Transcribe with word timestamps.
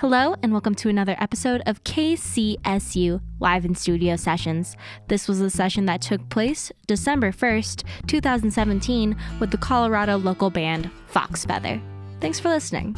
Hello, 0.00 0.34
and 0.42 0.50
welcome 0.50 0.74
to 0.76 0.88
another 0.88 1.14
episode 1.18 1.60
of 1.66 1.84
KCSU 1.84 3.20
Live 3.38 3.66
in 3.66 3.74
Studio 3.74 4.16
Sessions. 4.16 4.74
This 5.08 5.28
was 5.28 5.42
a 5.42 5.50
session 5.50 5.84
that 5.84 6.00
took 6.00 6.26
place 6.30 6.72
December 6.86 7.32
1st, 7.32 7.84
2017, 8.06 9.14
with 9.40 9.50
the 9.50 9.58
Colorado 9.58 10.16
local 10.16 10.48
band 10.48 10.90
Fox 11.08 11.44
Feather. 11.44 11.78
Thanks 12.18 12.40
for 12.40 12.48
listening. 12.48 12.96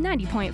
90.5 0.00 0.52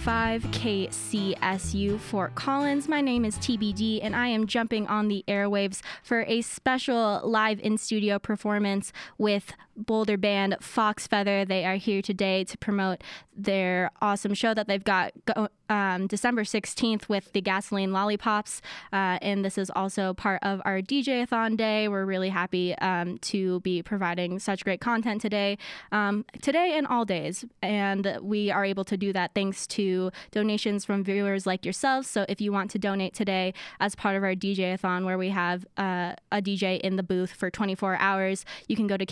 KCSU 0.52 1.98
Fort 1.98 2.34
Collins. 2.34 2.88
My 2.88 3.00
name 3.00 3.24
is 3.24 3.38
TBD, 3.38 4.00
and 4.02 4.14
I 4.14 4.28
am 4.28 4.46
jumping 4.46 4.86
on 4.86 5.08
the 5.08 5.24
airwaves 5.26 5.80
for 6.02 6.24
a 6.28 6.42
special 6.42 7.22
live 7.24 7.58
in 7.58 7.78
studio 7.78 8.18
performance 8.18 8.92
with 9.16 9.54
Boulder 9.76 10.16
band 10.16 10.56
Fox 10.60 11.06
Feather. 11.06 11.44
They 11.44 11.64
are 11.64 11.76
here 11.76 12.02
today 12.02 12.44
to 12.44 12.58
promote 12.58 13.02
their 13.36 13.90
awesome 14.00 14.34
show 14.34 14.54
that 14.54 14.68
they've 14.68 14.84
got 14.84 15.12
go- 15.24 15.48
um, 15.72 16.06
December 16.06 16.42
16th 16.44 17.08
with 17.08 17.32
the 17.32 17.40
Gasoline 17.40 17.92
Lollipops. 17.92 18.60
Uh, 18.92 19.18
and 19.22 19.44
this 19.44 19.56
is 19.56 19.70
also 19.74 20.12
part 20.12 20.38
of 20.42 20.60
our 20.64 20.80
DJ-a-thon 20.80 21.56
day. 21.56 21.88
We're 21.88 22.04
really 22.04 22.28
happy 22.28 22.76
um, 22.78 23.18
to 23.18 23.60
be 23.60 23.82
providing 23.82 24.38
such 24.38 24.64
great 24.64 24.80
content 24.80 25.22
today, 25.22 25.56
um, 25.90 26.26
today 26.42 26.76
and 26.76 26.86
all 26.86 27.06
days. 27.06 27.46
And 27.62 28.18
we 28.20 28.50
are 28.50 28.64
able 28.64 28.84
to 28.84 28.96
do 28.98 29.12
that 29.14 29.34
thanks 29.34 29.66
to 29.68 30.10
donations 30.30 30.84
from 30.84 31.02
viewers 31.02 31.46
like 31.46 31.64
yourselves. 31.64 32.08
So 32.08 32.26
if 32.28 32.40
you 32.40 32.52
want 32.52 32.70
to 32.72 32.78
donate 32.78 33.14
today 33.14 33.54
as 33.80 33.94
part 33.94 34.16
of 34.16 34.22
our 34.22 34.34
DJ-a-thon 34.34 35.06
where 35.06 35.16
we 35.16 35.30
have 35.30 35.64
uh, 35.78 36.14
a 36.30 36.42
DJ 36.42 36.80
in 36.80 36.96
the 36.96 37.02
booth 37.02 37.32
for 37.32 37.50
24 37.50 37.96
hours, 37.96 38.44
you 38.68 38.76
can 38.76 38.86
go 38.86 38.98
to 38.98 39.06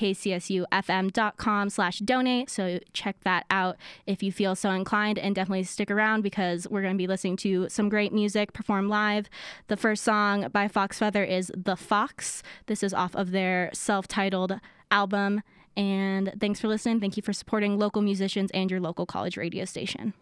kcsufm.com 0.51 1.71
slash 1.71 1.99
donate. 2.01 2.51
So 2.51 2.81
check 2.93 3.17
that 3.25 3.47
out 3.51 3.77
if 4.07 4.23
you 4.23 4.33
feel 4.33 4.55
so 4.55 4.71
inclined 4.71 5.19
and 5.19 5.35
definitely 5.35 5.65
stick 5.65 5.91
around 5.91 6.23
because 6.23 6.67
we're 6.69 6.83
going 6.83 6.95
to 6.95 6.99
be 6.99 7.07
listening 7.07 7.37
to 7.39 7.69
some 7.69 7.89
great 7.89 8.13
music 8.13 8.53
performed 8.53 8.89
live. 8.89 9.29
The 9.69 9.77
first 9.77 10.03
song 10.03 10.49
by 10.53 10.69
Fox 10.69 10.99
Feather 10.99 11.25
is 11.25 11.53
The 11.57 11.77
Fox. 11.77 12.43
This 12.67 12.83
is 12.83 12.95
off 12.95 13.15
of 13.15 13.31
their 13.31 13.71
self 13.73 14.09
titled 14.09 14.61
album. 14.91 15.43
And 15.77 16.35
thanks 16.41 16.61
for 16.61 16.69
listening. 16.69 17.01
Thank 17.01 17.17
you 17.17 17.23
for 17.23 17.33
supporting 17.33 17.79
local 17.79 18.03
musicians 18.03 18.51
and 18.53 18.71
your 18.71 18.81
local 18.81 19.07
college 19.07 19.37
radio 19.37 19.65
station. 19.65 20.15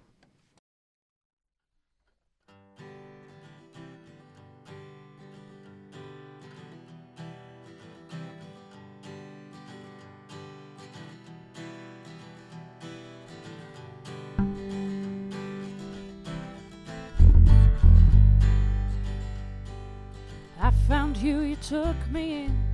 You, 21.22 21.40
you 21.40 21.56
took 21.56 21.96
me 22.10 22.44
in. 22.44 22.64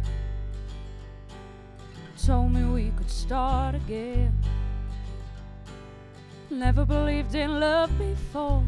Told 2.25 2.53
me 2.53 2.65
we 2.65 2.91
could 2.97 3.11
start 3.11 3.75
again. 3.75 4.33
Never 6.51 6.85
believed 6.85 7.35
in 7.35 7.61
love 7.61 7.91
before. 7.99 8.63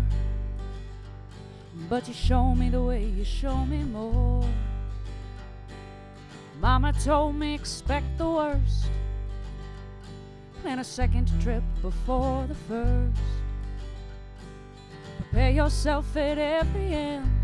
But 1.89 2.09
you 2.09 2.15
show 2.15 2.55
me 2.55 2.71
the 2.71 2.83
way, 2.83 3.05
you 3.05 3.25
show 3.25 3.57
me 3.65 3.83
more. 3.85 4.45
Mama 6.61 6.93
told 6.93 7.35
me 7.37 7.55
expect 7.55 8.19
the 8.19 8.29
worst. 8.29 8.87
Plan 10.63 10.79
a 10.79 10.85
second 10.85 11.31
trip 11.41 11.63
before 11.83 12.47
the 12.47 12.55
first. 12.55 13.21
Prepare 15.19 15.51
yourself 15.51 16.17
at 16.17 16.39
every 16.39 16.95
end. 16.95 17.36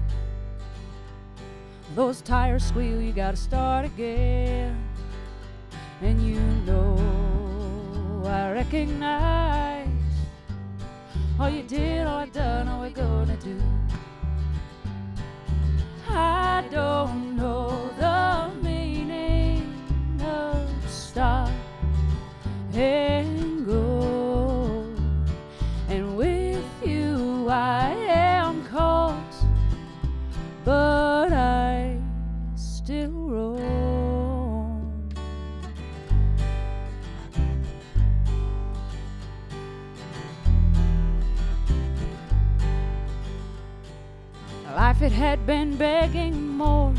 Those 1.94 2.22
tires 2.22 2.64
squeal, 2.64 3.02
you 3.02 3.12
gotta 3.12 3.36
start 3.36 3.84
again. 3.84 4.82
And 6.00 6.22
you 6.22 6.40
know 6.66 8.22
I 8.24 8.50
recognize 8.52 9.88
all 11.38 11.50
you 11.50 11.62
did, 11.64 12.06
all 12.06 12.20
I 12.20 12.26
done, 12.26 12.68
all 12.68 12.80
we're 12.80 12.90
gonna 12.90 13.36
do. 13.36 13.60
I 16.08 16.64
don't 16.70 17.36
know 17.36 17.90
the 17.98 18.11
had 45.22 45.46
been 45.46 45.76
begging 45.76 46.48
more, 46.48 46.92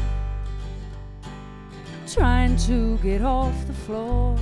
trying 2.08 2.56
to 2.56 2.98
get 3.00 3.22
off 3.22 3.54
the 3.68 3.74
floor. 3.74 4.38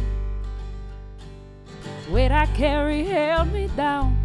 Weight 2.12 2.32
I 2.32 2.46
carry 2.58 3.04
held 3.04 3.52
me 3.52 3.70
down 3.76 4.16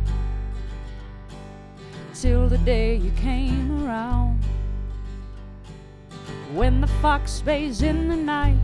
till 2.13 2.51
the 2.51 2.59
day 2.59 2.97
you 2.97 3.11
came 3.13 3.83
around. 3.83 4.45
When 6.53 6.83
the 6.83 6.93
fox 7.01 7.41
bays 7.41 7.81
in 7.81 8.09
the 8.09 8.17
night, 8.17 8.61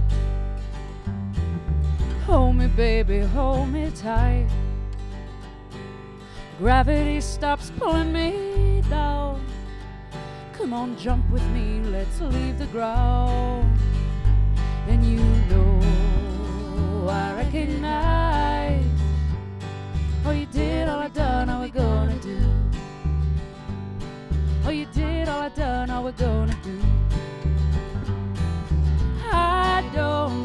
hold 2.27 2.57
me, 2.57 2.67
baby, 2.67 3.21
hold 3.21 3.71
me 3.71 3.91
tight. 3.97 4.47
Gravity 6.59 7.23
stops 7.23 7.73
pulling 7.79 8.13
me 8.13 8.83
down. 8.91 9.52
Come 10.63 10.75
on, 10.75 10.97
jump 10.97 11.29
with 11.29 11.43
me, 11.51 11.81
let's 11.91 12.21
leave 12.21 12.57
the 12.57 12.67
ground. 12.67 13.77
And 14.87 15.05
you 15.05 15.19
know 15.51 17.09
I 17.09 17.35
recognize 17.35 18.87
all 20.25 20.33
you 20.33 20.47
did, 20.47 20.89
all 20.89 21.01
I 21.01 21.09
done, 21.09 21.51
all 21.51 21.63
we're 21.63 21.69
gonna 21.69 22.17
do. 22.21 22.39
All 24.65 24.71
you 24.71 24.87
did, 24.95 25.29
all 25.29 25.41
I 25.41 25.49
done, 25.49 25.91
all 25.91 26.05
we're 26.05 26.13
gonna 26.13 26.57
do. 26.63 26.81
I 29.33 29.83
don't 29.93 30.42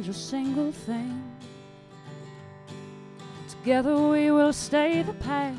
change 0.00 0.08
a 0.08 0.18
single 0.18 0.72
thing. 0.72 1.22
Together 3.48 3.94
we 4.08 4.30
will 4.30 4.52
stay 4.52 5.02
the 5.02 5.12
path, 5.12 5.54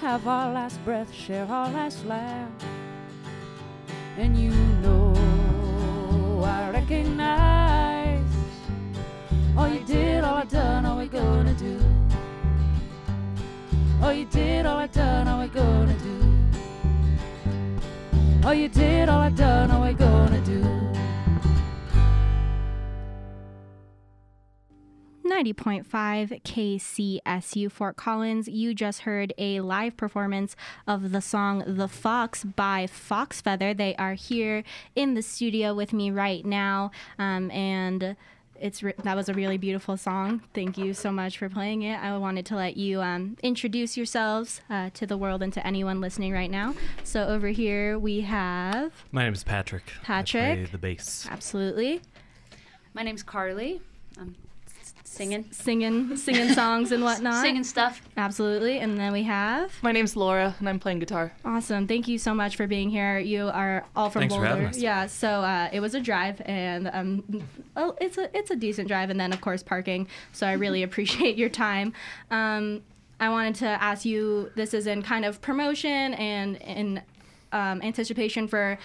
have 0.00 0.28
our 0.28 0.52
last 0.52 0.84
breath, 0.84 1.12
share 1.12 1.44
our 1.46 1.68
last 1.72 2.04
laugh. 2.06 2.48
And 4.16 4.36
you 4.36 4.50
know 4.82 5.12
I 6.44 6.70
recognize 6.70 8.24
all 9.56 9.68
you 9.68 9.84
did, 9.84 10.22
all 10.22 10.36
I 10.36 10.44
done, 10.44 10.86
all 10.86 10.98
we're 10.98 11.06
gonna 11.06 11.54
do. 11.54 11.80
All 14.02 14.12
you 14.12 14.26
did, 14.26 14.66
all 14.66 14.78
I 14.78 14.86
done, 14.86 15.26
all 15.26 15.40
we're 15.40 15.48
gonna 15.48 15.98
do. 15.98 16.16
All 18.46 18.54
you 18.54 18.68
did, 18.68 19.08
all 19.08 19.20
I 19.20 19.30
done, 19.30 19.70
all 19.72 19.80
we're 19.80 19.94
gonna 19.94 20.40
do. 20.42 20.89
90.5 25.30 26.42
KCSU 26.42 27.70
Fort 27.70 27.96
Collins. 27.96 28.48
You 28.48 28.74
just 28.74 29.02
heard 29.02 29.32
a 29.38 29.60
live 29.60 29.96
performance 29.96 30.56
of 30.88 31.12
the 31.12 31.20
song 31.20 31.62
The 31.66 31.86
Fox 31.88 32.42
by 32.44 32.86
Fox 32.88 33.40
Feather. 33.40 33.72
They 33.72 33.94
are 33.94 34.14
here 34.14 34.64
in 34.96 35.14
the 35.14 35.22
studio 35.22 35.72
with 35.72 35.92
me 35.92 36.10
right 36.10 36.44
now. 36.44 36.90
Um, 37.18 37.50
and 37.52 38.16
it's 38.60 38.82
re- 38.82 38.92
that 39.04 39.14
was 39.16 39.28
a 39.28 39.34
really 39.34 39.56
beautiful 39.56 39.96
song. 39.96 40.42
Thank 40.52 40.76
you 40.76 40.92
so 40.94 41.12
much 41.12 41.38
for 41.38 41.48
playing 41.48 41.82
it. 41.82 41.94
I 41.98 42.16
wanted 42.18 42.44
to 42.46 42.56
let 42.56 42.76
you 42.76 43.00
um, 43.00 43.36
introduce 43.42 43.96
yourselves 43.96 44.60
uh, 44.68 44.90
to 44.94 45.06
the 45.06 45.16
world 45.16 45.42
and 45.44 45.52
to 45.52 45.64
anyone 45.66 46.00
listening 46.00 46.32
right 46.32 46.50
now. 46.50 46.74
So 47.04 47.26
over 47.28 47.48
here 47.48 47.98
we 47.98 48.22
have 48.22 48.92
My 49.12 49.22
name 49.24 49.32
is 49.32 49.44
Patrick. 49.44 49.92
Patrick. 50.02 50.42
I 50.42 50.54
play 50.56 50.64
the 50.64 50.76
bass. 50.78 51.26
absolutely 51.30 52.00
My 52.94 53.02
name's 53.04 53.22
Carly. 53.22 53.80
I'm 54.18 54.30
s- 54.30 54.49
singing, 55.04 55.44
singing 55.50 56.16
singing 56.16 56.50
songs 56.54 56.92
and 56.92 57.02
whatnot. 57.08 57.42
singing 57.42 57.64
stuff. 57.64 58.00
Absolutely. 58.16 58.78
And 58.78 58.98
then 58.98 59.12
we 59.12 59.22
have 59.24 59.72
My 59.82 59.92
name's 59.92 60.16
Laura, 60.16 60.54
and 60.58 60.68
I'm 60.68 60.78
playing 60.78 60.98
guitar. 61.00 61.32
awesome. 61.44 61.86
Thank 61.86 62.08
you 62.08 62.18
so 62.18 62.34
much 62.34 62.56
for 62.56 62.66
being 62.66 62.90
here. 62.90 63.18
You 63.18 63.48
are 63.52 63.84
all 63.96 64.10
from 64.10 64.20
Thanks 64.22 64.34
for 64.34 64.40
Boulder. 64.40 64.50
having 64.54 64.66
us. 64.66 64.78
Yeah. 64.78 65.06
So 65.06 65.28
uh, 65.28 65.68
it 65.72 65.80
was 65.80 65.94
a 65.94 66.00
drive, 66.00 66.40
and 66.44 66.88
um, 66.92 67.44
oh, 67.76 67.96
it's 68.00 68.18
a 68.18 68.34
it's 68.36 68.50
a 68.50 68.56
decent 68.56 68.88
drive, 68.88 69.10
and 69.10 69.18
then 69.20 69.32
of 69.32 69.40
course 69.40 69.62
parking. 69.62 70.06
So 70.32 70.46
I 70.46 70.52
really 70.52 70.82
appreciate 70.88 71.36
your 71.36 71.48
time. 71.48 71.92
Um, 72.30 72.82
I 73.18 73.28
wanted 73.28 73.54
to 73.56 73.66
ask 73.66 74.04
you. 74.04 74.50
This 74.54 74.72
is 74.74 74.86
in 74.86 75.02
kind 75.02 75.24
of 75.24 75.40
promotion 75.40 76.14
and 76.14 76.56
in 76.56 77.02
um, 77.52 77.82
anticipation 77.82 78.46
for 78.48 78.78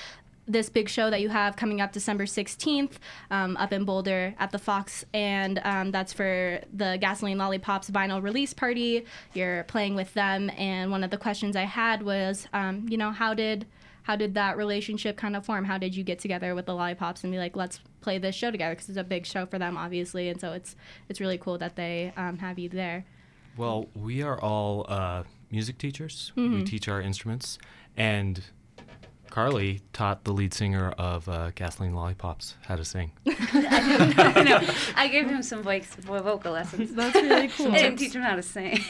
this 0.48 0.70
big 0.70 0.88
show 0.90 1.10
that 1.10 1.22
you 1.22 1.30
have 1.30 1.56
coming 1.56 1.82
up 1.82 1.92
December 1.92 2.26
16th 2.26 2.94
um, 3.32 3.58
up 3.58 3.74
in 3.74 3.84
Boulder 3.84 4.36
at 4.38 4.52
the 4.52 4.60
Fox. 4.60 5.04
And 5.14 5.60
um, 5.64 5.92
that's 5.92 6.14
for 6.14 6.60
the 6.72 6.98
Gasoline 7.02 7.38
Lollipops 7.38 7.90
vinyl 7.90 8.22
release 8.22 8.54
party. 8.54 9.06
You're 9.34 9.64
playing 9.64 9.96
with 9.96 10.14
them. 10.14 10.52
And 10.58 10.92
one 10.92 11.04
of 11.04 11.10
the 11.10 11.18
questions 11.18 11.56
I 11.56 11.64
had 11.64 12.04
was, 12.04 12.48
um, 12.54 12.86
you 12.90 12.98
know, 12.98 13.12
how 13.12 13.34
did. 13.34 13.66
How 14.04 14.16
did 14.16 14.36
that 14.36 14.56
relationship 14.56 15.18
kind 15.18 15.36
of 15.36 15.44
form? 15.48 15.66
How 15.66 15.80
did 15.80 15.96
you 15.96 16.04
get 16.04 16.20
together 16.20 16.54
with 16.54 16.68
the 16.68 16.76
Lollipops 16.76 17.24
and 17.24 17.34
be 17.34 17.40
like, 17.40 17.56
let's 17.56 17.80
play 18.02 18.20
this 18.20 18.36
show 18.36 18.52
together? 18.52 18.76
Because 18.76 18.88
it's 18.90 19.00
a 19.00 19.04
big 19.04 19.26
show 19.26 19.48
for 19.48 19.58
them, 19.58 19.78
obviously, 19.78 20.30
and 20.30 20.40
so 20.40 20.54
it's 20.54 20.76
it's 21.10 21.20
really 21.20 21.40
cool 21.40 21.58
that 21.58 21.76
they 21.76 22.14
um, 22.16 22.38
have 22.38 22.60
you 22.60 22.70
there. 22.70 23.04
Well, 23.58 23.88
we 23.96 24.22
are 24.22 24.40
all 24.40 24.86
uh, 24.90 25.24
music 25.50 25.80
teachers. 25.80 26.32
We 26.36 26.44
Mm-hmm. 26.44 26.64
teach 26.66 26.88
our 26.88 27.02
instruments, 27.02 27.58
and 27.98 28.44
Carly 29.40 29.82
taught 29.92 30.24
the 30.24 30.32
lead 30.32 30.54
singer 30.54 30.92
of 30.98 31.28
uh, 31.28 31.52
Gasoline 31.56 31.94
Lollipops 31.94 32.56
how 32.62 32.78
to 32.78 32.86
sing. 32.86 33.12
I 33.28 34.44
know. 34.48 34.62
I 34.96 35.10
gave 35.10 35.28
him 35.30 35.44
some 35.44 35.62
voice, 35.62 35.94
vocal 36.00 36.54
lessons. 36.54 36.94
That's 36.94 37.14
really 37.16 37.48
cool. 37.58 37.68
I 37.74 37.80
didn't 37.80 37.98
teach 37.98 38.14
him 38.16 38.22
how 38.22 38.38
to 38.38 38.42
sing. 38.42 38.80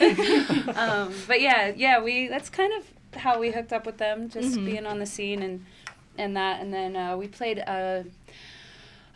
um, 0.76 1.12
but 1.26 1.40
yeah, 1.40 1.72
yeah, 1.74 2.00
we 2.00 2.28
that's 2.28 2.48
kind 2.48 2.72
of 2.74 3.18
how 3.20 3.40
we 3.40 3.50
hooked 3.50 3.72
up 3.72 3.86
with 3.86 3.98
them, 3.98 4.28
just 4.28 4.56
Mhm. 4.56 4.64
being 4.66 4.86
on 4.86 5.00
the 5.00 5.06
scene 5.06 5.42
and 5.42 5.66
and 6.16 6.36
that, 6.36 6.60
and 6.60 6.72
then 6.72 6.94
uh, 6.94 7.16
we 7.16 7.26
played 7.26 7.58
a 7.58 8.04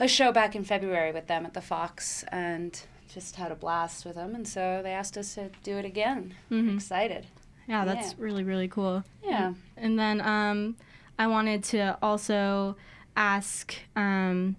a 0.00 0.08
show 0.08 0.32
back 0.32 0.56
in 0.56 0.64
February 0.64 1.12
with 1.12 1.28
them 1.28 1.46
at 1.46 1.54
the 1.54 1.60
Fox, 1.60 2.24
and 2.32 2.82
just 3.14 3.36
had 3.36 3.52
a 3.52 3.54
blast 3.54 4.04
with 4.04 4.16
them, 4.16 4.34
and 4.34 4.48
so 4.48 4.80
they 4.82 4.90
asked 4.90 5.16
us 5.16 5.36
to 5.36 5.50
do 5.62 5.76
it 5.78 5.84
again. 5.84 6.34
Mhm. 6.50 6.74
Excited. 6.74 7.28
Yeah, 7.68 7.84
that's 7.84 8.08
Yeah. 8.14 8.14
really 8.18 8.42
really 8.42 8.66
cool. 8.66 9.04
Yeah. 9.22 9.54
And 9.76 9.96
then 9.96 10.20
um, 10.22 10.74
I 11.20 11.26
wanted 11.26 11.62
to 11.64 11.98
also 12.00 12.76
ask 13.14 13.74
um, 13.94 14.56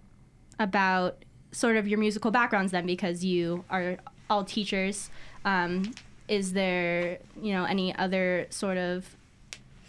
about 0.59 1.25
sort 1.51 1.75
of 1.75 1.87
your 1.87 1.97
musical 1.97 2.29
backgrounds 2.29 2.71
then, 2.71 2.85
because 2.85 3.25
you 3.25 3.65
are 3.71 3.97
all 4.29 4.43
teachers. 4.43 5.09
Um, 5.43 5.95
is 6.27 6.53
there, 6.53 7.17
you 7.41 7.53
know, 7.53 7.63
any 7.63 7.95
other 7.95 8.45
sort 8.51 8.77
of 8.77 9.15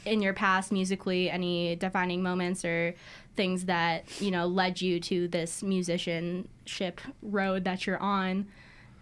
in 0.07 0.23
your 0.23 0.33
past 0.33 0.73
musically, 0.73 1.29
any 1.29 1.77
defining 1.77 2.23
moments 2.23 2.65
or 2.65 2.95
things 3.37 3.67
that 3.67 4.05
you 4.19 4.31
know 4.31 4.47
led 4.47 4.81
you 4.81 4.99
to 4.99 5.29
this 5.29 5.63
musicianship 5.63 7.03
road 7.21 7.65
that 7.65 7.87
you're 7.87 8.01
on? 8.01 8.47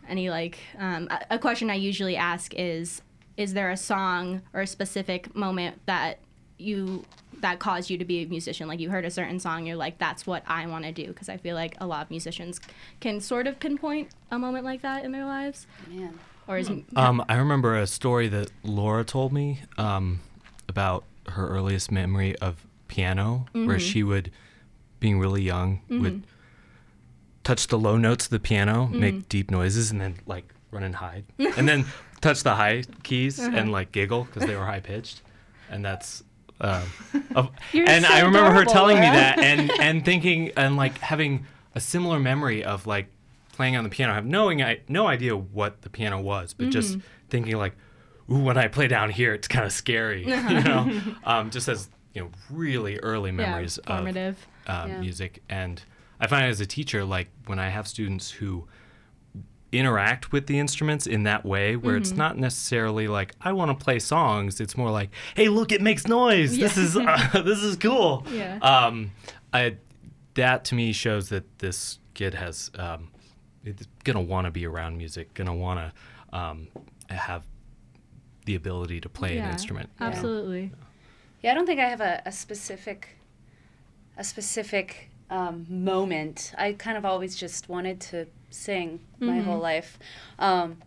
Any 0.08 0.28
like 0.28 0.58
um, 0.76 1.06
a, 1.08 1.37
a 1.37 1.38
question 1.38 1.70
I 1.70 1.76
usually 1.76 2.16
ask 2.16 2.52
is, 2.56 3.02
is 3.37 3.55
there 3.55 3.70
a 3.70 3.76
song 3.76 4.43
or 4.52 4.62
a 4.62 4.66
specific 4.66 5.37
moment 5.37 5.81
that 5.87 6.19
you 6.60 7.04
that 7.40 7.58
caused 7.58 7.88
you 7.90 7.96
to 7.98 8.04
be 8.04 8.22
a 8.22 8.26
musician? 8.26 8.68
Like 8.68 8.80
you 8.80 8.90
heard 8.90 9.04
a 9.04 9.10
certain 9.10 9.40
song, 9.40 9.66
you're 9.66 9.76
like, 9.76 9.98
that's 9.98 10.26
what 10.26 10.42
I 10.46 10.66
want 10.66 10.84
to 10.84 10.92
do. 10.92 11.06
Because 11.06 11.28
I 11.28 11.36
feel 11.36 11.54
like 11.56 11.74
a 11.80 11.86
lot 11.86 12.02
of 12.04 12.10
musicians 12.10 12.60
can 13.00 13.20
sort 13.20 13.46
of 13.46 13.58
pinpoint 13.60 14.10
a 14.30 14.38
moment 14.38 14.64
like 14.64 14.82
that 14.82 15.04
in 15.04 15.12
their 15.12 15.24
lives. 15.24 15.66
Man. 15.88 16.18
Or 16.46 16.58
is 16.58 16.70
Um, 16.96 17.24
I 17.28 17.36
remember 17.36 17.76
a 17.76 17.86
story 17.86 18.28
that 18.28 18.50
Laura 18.64 19.04
told 19.04 19.32
me 19.32 19.60
um, 19.78 20.20
about 20.68 21.04
her 21.28 21.48
earliest 21.48 21.90
memory 21.92 22.36
of 22.38 22.66
piano, 22.88 23.46
where 23.52 23.76
Mhm. 23.76 23.80
she 23.80 24.02
would, 24.02 24.32
being 24.98 25.20
really 25.20 25.42
young, 25.42 25.80
Mhm. 25.88 26.00
would 26.00 26.22
touch 27.44 27.68
the 27.68 27.78
low 27.78 27.96
notes 27.96 28.24
of 28.26 28.30
the 28.30 28.40
piano, 28.40 28.88
Mhm. 28.92 28.98
make 28.98 29.28
deep 29.28 29.50
noises, 29.50 29.90
and 29.90 30.00
then 30.00 30.16
like 30.26 30.52
run 30.72 30.82
and 30.82 30.96
hide, 30.96 31.24
and 31.56 31.68
then 31.68 31.84
touch 32.20 32.42
the 32.42 32.54
high 32.56 32.82
keys 33.02 33.38
Uh-huh. 33.40 33.56
and 33.56 33.72
like 33.72 33.92
giggle 33.92 34.24
because 34.24 34.44
they 34.46 34.56
were 34.56 34.66
high 34.66 34.80
pitched, 34.80 35.22
and 35.70 35.84
that's. 35.84 36.22
Uh, 36.60 36.84
of- 37.34 37.50
You're 37.72 37.88
and 37.88 38.04
so 38.04 38.12
I 38.12 38.20
remember 38.20 38.52
her 38.52 38.64
telling 38.64 39.00
me 39.00 39.06
that, 39.06 39.38
and 39.42 39.70
and 39.80 40.04
thinking 40.04 40.50
and 40.56 40.76
like 40.76 40.98
having 40.98 41.46
a 41.74 41.80
similar 41.80 42.18
memory 42.18 42.62
of 42.64 42.86
like 42.86 43.06
playing 43.52 43.76
on 43.76 43.84
the 43.84 43.90
piano. 43.90 44.12
I 44.12 44.16
have 44.16 44.26
no 44.26 44.50
I 44.50 44.80
no 44.88 45.06
idea 45.06 45.36
what 45.36 45.82
the 45.82 45.90
piano 45.90 46.20
was, 46.20 46.52
but 46.54 46.70
just 46.70 46.98
Mhm. 46.98 47.02
thinking 47.28 47.56
like, 47.56 47.74
ooh, 48.30 48.38
when 48.40 48.56
I 48.58 48.68
play 48.68 48.88
down 48.88 49.10
here, 49.10 49.32
it's 49.34 49.48
kind 49.48 49.64
of 49.64 49.72
scary, 49.72 50.24
you 50.48 50.60
know. 50.62 51.00
um, 51.24 51.50
just 51.50 51.68
as 51.68 51.88
you 52.14 52.22
know, 52.22 52.30
really 52.50 52.98
early 52.98 53.30
memories 53.30 53.78
yeah, 53.86 53.98
of 53.98 54.06
um, 54.66 54.88
Yeah. 54.90 54.98
music. 55.00 55.42
And 55.48 55.80
I 56.18 56.26
find 56.26 56.46
as 56.46 56.60
a 56.60 56.66
teacher, 56.66 57.04
like 57.04 57.28
when 57.46 57.58
I 57.58 57.68
have 57.68 57.86
students 57.86 58.30
who 58.32 58.66
interact 59.72 60.32
with 60.32 60.46
the 60.46 60.58
instruments 60.58 61.06
in 61.06 61.22
that 61.25 61.44
way, 61.44 61.76
where 61.76 61.96
it's 61.96 62.12
Mhm. 62.12 62.17
not 62.17 62.38
necessarily 62.38 63.06
like 63.08 63.34
I 63.40 63.52
want 63.52 63.76
to 63.76 63.84
play 63.84 63.99
songs. 63.99 64.61
It's 64.61 64.76
more 64.76 64.90
like, 64.90 65.11
hey, 65.37 65.49
look, 65.49 65.70
it 65.72 65.81
makes 65.81 66.06
noise. 66.08 66.58
This 66.58 66.76
is 66.76 66.96
uh, 66.96 67.31
this 67.44 67.62
is 67.62 67.76
cool. 67.76 68.26
Yeah. 68.32 68.58
Um, 68.58 69.12
I 69.52 69.76
that 70.34 70.64
to 70.67 70.75
me 70.75 70.93
shows 70.93 71.28
that 71.28 71.44
this 71.58 71.99
kid 72.14 72.34
has 72.34 72.70
um, 72.76 73.08
it's 73.64 73.87
gonna 74.05 74.20
want 74.20 74.46
to 74.46 74.50
be 74.50 74.67
around 74.67 74.96
music, 74.99 75.32
gonna 75.34 75.55
want 75.55 75.78
to 75.81 76.37
um, 76.37 76.69
have 77.08 77.44
the 78.46 78.55
ability 78.55 79.00
to 79.00 79.08
play 79.08 79.37
Yeah, 79.37 79.46
an 79.46 79.52
instrument. 79.52 79.90
Yeah. 80.00 80.06
Absolutely. 80.08 80.73
Yeah, 81.42 81.52
I 81.52 81.54
don't 81.54 81.66
think 81.66 81.80
I 81.80 81.88
have 81.88 82.00
a, 82.00 82.23
a 82.26 82.33
specific 82.33 83.16
a 84.16 84.25
specific 84.25 85.11
um, 85.30 85.64
moment. 85.68 86.52
I 86.59 86.73
kind 86.73 86.99
of 86.99 87.04
always 87.04 87.37
just 87.37 87.68
wanted 87.68 88.00
to 88.02 88.26
sing 88.50 89.00
my 89.19 89.38
Mhm. 89.40 89.45
whole 89.45 89.59
life. 89.61 89.99
Um, 90.38 90.78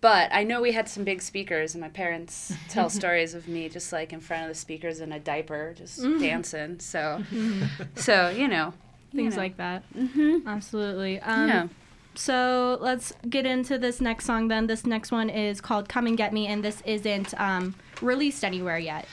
but 0.00 0.28
I 0.32 0.44
know 0.44 0.60
we 0.60 0.72
had 0.72 0.88
some 0.88 1.04
big 1.04 1.22
speakers, 1.22 1.74
and 1.74 1.80
my 1.80 1.88
parents 1.88 2.52
tell 2.68 2.88
stories 2.90 3.34
of 3.34 3.48
me 3.48 3.68
just 3.68 3.92
like 3.92 4.12
in 4.12 4.20
front 4.20 4.42
of 4.44 4.48
the 4.48 4.54
speakers 4.54 5.00
in 5.00 5.12
a 5.12 5.18
diaper, 5.18 5.74
just 5.76 6.00
Mhm. 6.00 6.20
dancing. 6.20 6.80
So, 6.80 7.22
Mhm. 7.32 7.68
so 7.98 8.30
you 8.30 8.48
know, 8.48 8.74
Things 9.14 9.36
like 9.38 9.56
that. 9.56 9.82
Mm-hmm. 9.96 10.46
Absolutely. 10.46 11.18
Um, 11.20 11.48
yeah. 11.48 11.68
So 12.14 12.76
let's 12.82 13.14
get 13.30 13.46
into 13.46 13.78
this 13.78 13.98
next 14.00 14.26
song 14.26 14.48
then. 14.48 14.66
This 14.66 14.84
next 14.84 15.10
one 15.10 15.30
is 15.30 15.62
called 15.62 15.88
Come 15.88 16.06
and 16.06 16.18
Get 16.18 16.34
Me, 16.34 16.46
and 16.46 16.62
this 16.62 16.82
isn't 16.84 17.32
um, 17.40 17.74
released 18.02 18.44
anywhere 18.44 18.78
yet. 18.78 19.06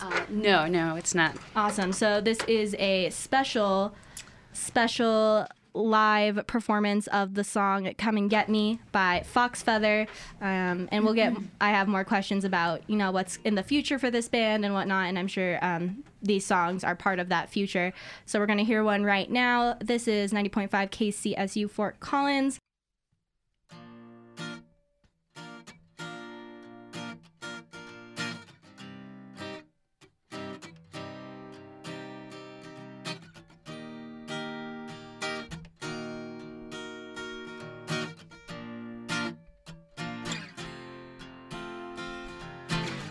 Uh, 0.00 0.20
no, 0.28 0.66
no, 0.66 0.94
it's 0.94 1.12
not. 1.14 1.34
awesome. 1.56 1.92
So 1.92 2.20
this 2.20 2.38
is 2.46 2.76
a 2.78 3.10
special, 3.10 3.94
special 4.52 5.46
live 5.74 6.46
performance 6.46 7.06
of 7.08 7.34
the 7.34 7.44
song 7.44 7.92
"Come 7.98 8.16
and 8.16 8.30
Get 8.30 8.48
Me" 8.48 8.80
by 8.92 9.22
Fox 9.24 9.62
Feather, 9.62 10.06
um, 10.40 10.88
and 10.90 11.04
we'll 11.04 11.14
get. 11.14 11.34
I 11.60 11.70
have 11.70 11.88
more 11.88 12.04
questions 12.04 12.44
about 12.44 12.82
you 12.88 12.96
know 12.96 13.10
what's 13.10 13.38
in 13.44 13.54
the 13.54 13.62
future 13.62 13.98
for 13.98 14.10
this 14.10 14.28
band 14.28 14.64
and 14.64 14.74
whatnot, 14.74 15.08
and 15.08 15.18
I'm 15.18 15.28
sure 15.28 15.64
um, 15.64 16.04
these 16.22 16.44
songs 16.44 16.84
are 16.84 16.94
part 16.94 17.18
of 17.18 17.28
that 17.28 17.48
future. 17.50 17.92
So 18.26 18.38
we're 18.38 18.46
gonna 18.46 18.64
hear 18.64 18.84
one 18.84 19.04
right 19.04 19.30
now. 19.30 19.76
This 19.80 20.08
is 20.08 20.32
90.5 20.32 20.68
KCSU 20.70 21.70
Fort 21.70 22.00
Collins. 22.00 22.58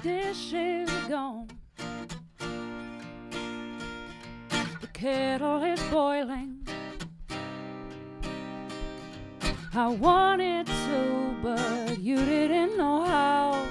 Dish 0.04 0.54
is 0.54 0.90
gone. 1.08 1.48
The 4.48 4.88
kettle 4.94 5.64
is 5.64 5.82
boiling. 5.84 6.68
I 9.74 9.88
wanted 9.88 10.68
to, 10.68 11.36
but 11.42 12.00
you 12.00 12.18
didn't 12.18 12.78
know 12.78 13.04
how. 13.04 13.66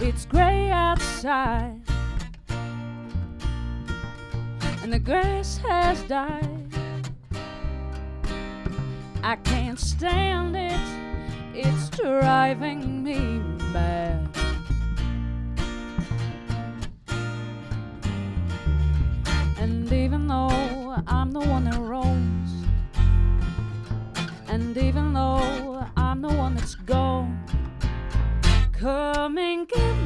It's 0.00 0.26
gray 0.26 0.70
outside, 0.70 1.80
and 4.82 4.92
the 4.92 4.98
grass 4.98 5.58
has 5.58 6.02
died. 6.04 6.55
I 9.28 9.34
can't 9.34 9.80
stand 9.80 10.54
it, 10.54 10.78
it's 11.52 11.90
driving 11.90 13.02
me 13.02 13.40
mad. 13.72 14.28
And 19.58 19.92
even 19.92 20.28
though 20.28 21.02
I'm 21.08 21.32
the 21.32 21.40
one 21.40 21.64
that 21.64 21.76
roams, 21.80 22.68
and 24.46 24.76
even 24.76 25.12
though 25.12 25.84
I'm 25.96 26.22
the 26.22 26.32
one 26.32 26.54
that's 26.54 26.76
gone, 26.76 27.36
come 28.70 29.38
and 29.38 29.66
get 29.66 30.05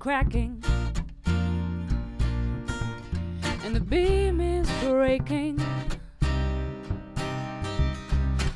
cracking 0.00 0.64
and 3.62 3.76
the 3.76 3.80
beam 3.80 4.40
is 4.40 4.66
breaking. 4.82 5.60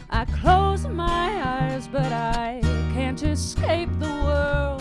I 0.08 0.24
close 0.40 0.86
my 0.86 1.42
eyes, 1.44 1.86
but 1.86 2.10
I 2.12 2.60
can't 2.94 3.22
escape 3.22 3.90
the 3.98 4.08
world. 4.24 4.73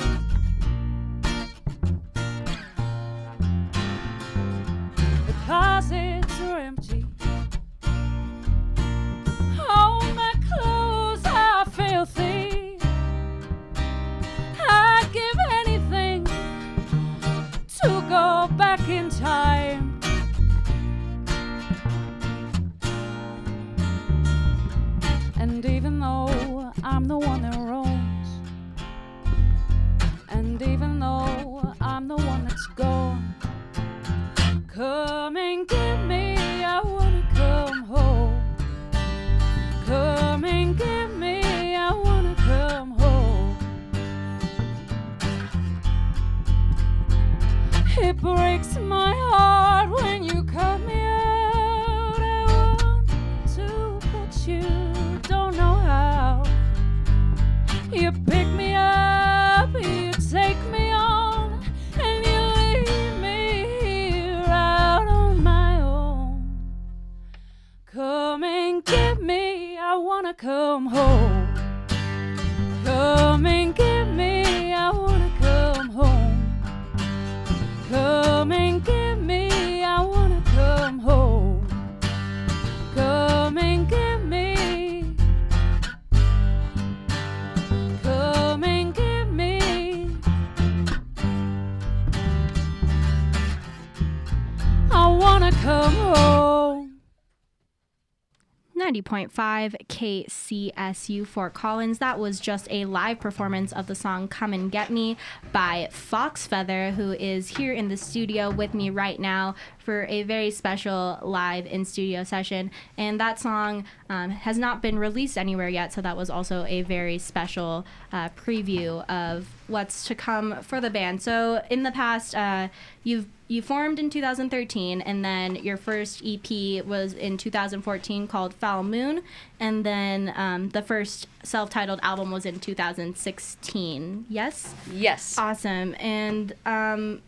90.5 99.04 99.76
KCSU 99.88 101.26
Fort 101.28 101.54
Collins. 101.54 102.00
That 102.00 102.20
was 102.20 102.40
just 102.40 102.68
a 102.70 102.86
live 102.86 103.20
performance 103.20 103.72
of 103.72 103.88
the 103.88 103.96
song 103.96 104.28
Come 104.28 104.54
and 104.54 104.72
Get 104.72 104.90
Me 104.90 105.18
by 105.52 105.90
Fox 105.92 106.48
Feather, 106.48 106.92
who 106.92 107.14
is 107.14 107.58
here 107.58 107.74
in 107.74 107.90
the 107.90 107.98
studio 107.98 108.50
with 108.50 108.74
me 108.74 108.90
right 108.90 109.20
now 109.20 109.56
for 109.78 110.06
a 110.06 110.24
very 110.24 110.52
special 110.52 111.20
live 111.22 111.66
in 111.66 111.86
studio 111.86 112.24
session. 112.24 112.72
And 112.98 113.20
that 113.20 113.40
song 113.40 113.86
um, 114.14 114.30
has 114.30 114.58
not 114.60 114.82
been 114.82 115.00
released 115.00 115.38
anywhere 115.38 115.70
yet, 115.70 115.92
so 115.92 116.02
that 116.02 116.16
was 116.16 116.30
also 116.30 116.66
a 116.66 116.84
very 116.84 117.18
special 117.18 117.86
uh, 118.12 118.30
preview 118.30 119.04
of 119.10 119.48
what's 119.68 120.06
to 120.06 120.14
come 120.14 120.62
for 120.62 120.80
the 120.80 120.90
band. 120.90 121.22
So 121.22 121.64
in 121.70 121.82
the 121.84 121.92
past, 121.92 122.36
uh, 122.36 122.68
you've 123.04 123.28
you 123.48 123.62
formed 123.62 124.00
in 124.00 124.10
2013 124.10 125.02
and 125.02 125.24
then 125.24 125.56
your 125.58 125.78
first 125.78 126.24
ep 126.26 126.50
was 126.86 127.14
in 127.14 127.38
2014 127.38 128.26
called 128.28 128.54
foul 128.54 128.82
moon 128.84 129.22
and 129.60 129.86
then 129.86 130.34
um, 130.36 130.70
the 130.70 130.82
first 130.82 131.28
self-titled 131.44 132.00
album 132.02 132.32
was 132.32 132.46
in 132.46 132.60
2016 132.60 134.26
yes 134.30 134.74
Yes. 134.92 135.38
awesome 135.38 135.94
and 136.00 136.54
um, 136.66 137.22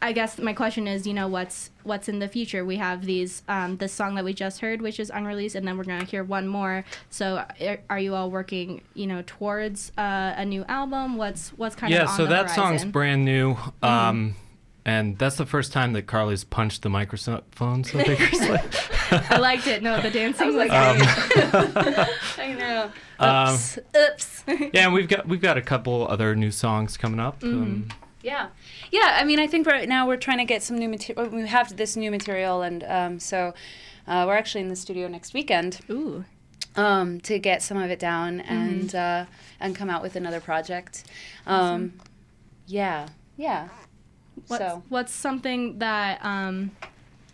i 0.00 0.12
guess 0.12 0.38
my 0.38 0.52
question 0.52 0.86
is 0.86 1.06
you 1.06 1.14
know 1.14 1.28
what's 1.28 1.70
what's 1.82 2.08
in 2.08 2.18
the 2.18 2.28
future 2.28 2.64
we 2.64 2.76
have 2.76 3.04
these 3.04 3.42
um, 3.48 3.76
this 3.78 3.92
song 3.92 4.14
that 4.14 4.24
we 4.24 4.32
just 4.32 4.60
heard 4.60 4.80
which 4.80 5.00
is 5.00 5.10
unreleased 5.10 5.54
and 5.54 5.66
then 5.66 5.76
we're 5.76 5.84
going 5.84 6.00
to 6.00 6.06
hear 6.06 6.22
one 6.22 6.46
more 6.46 6.84
so 7.10 7.44
are, 7.60 7.78
are 7.90 7.98
you 7.98 8.14
all 8.14 8.30
working 8.30 8.82
you 8.94 9.06
know 9.06 9.22
towards 9.26 9.92
uh, 9.98 10.34
a 10.36 10.44
new 10.44 10.64
album 10.64 11.16
what's 11.16 11.50
what's 11.50 11.74
kind 11.74 11.92
yeah, 11.92 12.02
of 12.02 12.08
yeah? 12.08 12.16
so 12.16 12.22
the 12.24 12.30
that 12.30 12.50
song's 12.50 12.84
brand 12.84 13.24
new. 13.24 13.56
Um, 13.82 14.34
and 14.84 15.18
that's 15.18 15.36
the 15.36 15.44
first 15.44 15.72
time 15.72 15.92
that 15.92 16.06
Carly's 16.06 16.44
punched 16.44 16.82
the 16.82 16.88
microphone 16.88 17.84
so 17.84 17.98
vigorously. 17.98 18.58
I 19.10 19.38
liked 19.38 19.66
it. 19.66 19.82
No, 19.82 20.00
the 20.00 20.10
dancing 20.10 20.46
was 20.54 20.56
like, 20.56 20.70
great. 20.70 22.08
I 22.38 22.54
know. 22.54 22.90
Um, 23.18 23.54
Oops. 23.54 23.78
Oops. 23.94 24.44
yeah, 24.72 24.84
and 24.86 24.94
we've 24.94 25.08
got 25.08 25.28
we've 25.28 25.42
got 25.42 25.58
a 25.58 25.62
couple 25.62 26.08
other 26.08 26.34
new 26.34 26.50
songs 26.50 26.96
coming 26.96 27.20
up. 27.20 27.42
Um, 27.44 27.88
Yeah, 28.22 28.48
yeah. 28.90 29.16
I 29.20 29.24
mean, 29.24 29.38
I 29.38 29.46
think 29.46 29.66
right 29.66 29.88
now 29.88 30.06
we're 30.06 30.16
trying 30.16 30.38
to 30.38 30.44
get 30.44 30.62
some 30.62 30.76
new 30.76 30.88
material. 30.88 31.28
We 31.28 31.46
have 31.46 31.76
this 31.76 31.96
new 31.96 32.10
material, 32.10 32.62
and 32.62 32.84
um, 32.84 33.20
so 33.20 33.54
uh, 34.06 34.24
we're 34.26 34.36
actually 34.36 34.62
in 34.62 34.68
the 34.68 34.76
studio 34.76 35.06
next 35.08 35.34
weekend 35.34 35.80
Ooh. 35.88 36.24
um, 36.74 37.20
to 37.20 37.38
get 37.38 37.62
some 37.62 37.76
of 37.76 37.90
it 37.90 37.98
down 38.00 38.40
and 38.40 38.94
uh, 38.94 39.26
and 39.60 39.76
come 39.76 39.88
out 39.88 40.02
with 40.02 40.16
another 40.16 40.40
project. 40.40 41.04
Um, 41.46 41.92
Yeah, 42.66 43.08
yeah. 43.36 43.68
What's, 44.46 44.62
so 44.62 44.82
what's 44.88 45.12
something 45.12 45.78
that 45.78 46.24
um, 46.24 46.72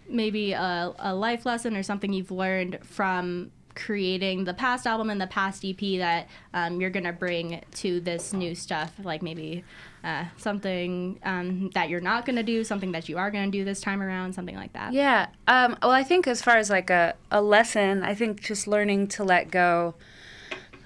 maybe 0.09 0.53
a, 0.53 0.93
a 0.99 1.15
life 1.15 1.45
lesson 1.45 1.77
or 1.77 1.83
something 1.83 2.13
you've 2.13 2.31
learned 2.31 2.79
from 2.83 3.51
creating 3.75 4.45
the 4.45 4.55
past 4.55 4.87
album 4.87 5.11
and 5.11 5.21
the 5.21 5.27
past 5.27 5.65
EP 5.65 5.99
that 5.99 6.29
um, 6.53 6.81
you're 6.81 6.91
gonna 6.91 7.13
bring 7.13 7.63
to 7.75 8.01
this 8.01 8.33
new 8.33 8.55
stuff? 8.55 8.93
Like 9.03 9.23
maybe 9.23 9.65
uh, 10.03 10.25
something 10.37 11.19
um, 11.23 11.71
that 11.75 11.89
you're 11.89 12.01
not 12.01 12.27
gonna 12.27 12.43
do, 12.43 12.65
something 12.65 12.93
that 12.93 13.09
you 13.09 13.19
are 13.19 13.31
gonna 13.31 13.51
do 13.51 13.65
this 13.65 13.81
time 13.81 14.03
around, 14.03 14.35
something 14.35 14.57
like 14.57 14.73
that. 14.75 14.93
Yeah. 14.93 15.29
Um, 15.49 15.77
well, 15.83 15.91
I 15.91 16.05
think 16.05 16.27
as 16.27 16.43
far 16.43 16.57
as 16.57 16.71
like 16.71 16.91
a, 16.91 17.15
a 17.31 17.41
lesson, 17.41 18.03
I 18.03 18.15
think 18.15 18.43
just 18.43 18.67
learning 18.67 19.09
to 19.09 19.25
let 19.25 19.51
go. 19.51 19.95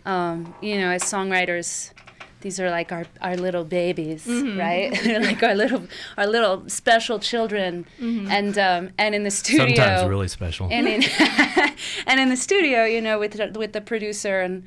Um, 0.04 0.54
you 0.62 0.78
know, 0.78 0.90
as 0.90 1.02
songwriters, 1.02 1.92
these 2.40 2.61
are 2.61 2.71
like 2.71 2.92
our, 2.92 3.04
our 3.21 3.37
little 3.37 3.64
babies, 3.64 4.26
right? 4.26 4.90
They're 5.04 5.21
like 5.21 5.42
our 5.42 5.54
little 5.54 5.83
our 6.16 6.26
little 6.26 6.68
special 6.68 7.18
children, 7.18 7.87
and 8.00 8.57
um, 8.59 8.90
and 8.99 9.14
in 9.14 9.25
the 9.25 9.30
studio, 9.30 9.66
sometimes 9.66 10.09
really 10.09 10.28
special. 10.28 10.68
and 10.71 10.87
in 10.87 11.02
and 12.07 12.21
in 12.21 12.28
the 12.28 12.37
studio, 12.37 12.85
you 12.85 13.00
know, 13.00 13.18
with 13.18 13.35
with 13.57 13.73
the 13.73 13.80
producer 13.80 14.40
and 14.40 14.66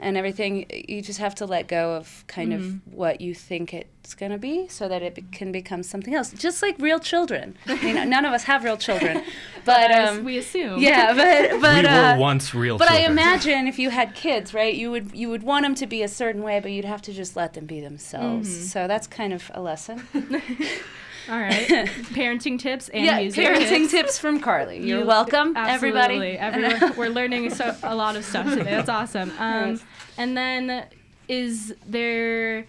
and 0.00 0.16
everything. 0.16 0.66
You 0.70 1.02
just 1.02 1.18
have 1.18 1.34
to 1.36 1.46
let 1.46 1.68
go 1.68 1.94
of 1.94 2.24
kind 2.26 2.52
of 2.52 2.80
what 2.92 3.20
you 3.20 3.34
think 3.34 3.72
it's 3.72 4.14
going 4.14 4.32
to 4.32 4.38
be 4.38 4.66
so 4.68 4.88
that 4.88 5.02
it 5.02 5.14
be- 5.14 5.22
can 5.30 5.52
become 5.52 5.82
something 5.82 6.14
else. 6.14 6.32
Just 6.32 6.62
like 6.62 6.76
real 6.78 6.98
children. 6.98 7.56
I 7.66 7.82
mean, 7.82 8.08
none 8.08 8.24
of 8.24 8.32
us 8.32 8.44
have 8.44 8.64
real 8.64 8.76
children. 8.76 9.22
But 9.64 9.92
um, 9.92 10.24
we 10.24 10.38
assume. 10.38 10.80
yeah, 10.80 11.12
but 11.14 11.60
but 11.60 11.84
we 11.84 11.88
uh, 11.88 12.14
were 12.14 12.20
once 12.20 12.54
real 12.54 12.78
but 12.78 12.90
I 12.90 13.00
imagine 13.00 13.68
if 13.68 13.78
you 13.78 13.90
had 13.90 14.14
kids, 14.14 14.54
right, 14.54 14.74
you 14.74 14.90
would 14.90 15.14
you 15.14 15.28
would 15.28 15.42
want 15.42 15.64
them 15.64 15.74
to 15.76 15.86
be 15.86 16.02
a 16.02 16.08
certain 16.08 16.42
way, 16.42 16.60
but 16.60 16.72
you'd 16.72 16.84
have 16.86 17.02
to 17.02 17.12
just 17.12 17.36
let 17.36 17.52
them 17.52 17.66
be 17.66 17.80
themselves. 17.80 18.48
Mm-hmm. 18.48 18.64
So 18.64 18.88
that's 18.88 19.06
kind 19.06 19.32
of 19.32 19.50
a 19.54 19.60
lesson. 19.60 20.08
All 21.30 21.38
right. 21.38 21.66
Parenting 22.12 22.58
tips 22.58 22.88
and 22.88 23.04
yeah, 23.04 23.18
music 23.20 23.44
parenting 23.46 23.80
tips. 23.82 23.90
tips 23.92 24.18
from 24.18 24.40
Carly. 24.40 24.78
You're 24.86 25.00
You- 25.00 25.06
welcome, 25.06 25.54
Absolutely. 25.56 26.00
everybody. 26.36 26.38
Everyone, 26.38 26.96
we're 26.98 27.08
learning 27.08 27.50
so 27.54 27.76
a 27.82 27.94
lot 27.94 28.16
of 28.16 28.24
stuff 28.24 28.48
today. 28.48 28.64
That's 28.64 28.88
awesome. 28.88 29.30
Um, 29.38 29.70
Yes. 29.70 29.84
and 30.18 30.36
then, 30.36 30.86
is 31.28 31.72
there 31.86 32.66